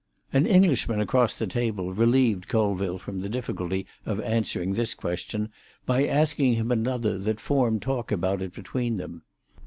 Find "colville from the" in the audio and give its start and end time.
2.47-3.29